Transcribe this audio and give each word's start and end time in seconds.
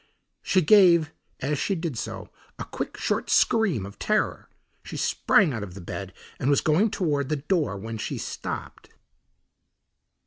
She 0.41 0.63
gave, 0.63 1.13
as 1.41 1.59
she 1.59 1.75
did 1.75 1.95
so, 1.95 2.29
a 2.57 2.65
quick, 2.65 2.97
short 2.97 3.29
scream 3.29 3.85
of 3.85 3.99
terror. 3.99 4.49
She 4.81 4.97
sprang 4.97 5.53
out 5.53 5.61
of 5.61 5.85
bed 5.85 6.11
and 6.39 6.49
was 6.49 6.61
going 6.61 6.89
toward 6.89 7.29
the 7.29 7.35
door, 7.35 7.77
when 7.77 7.99
she 7.99 8.17
stopped. 8.17 8.89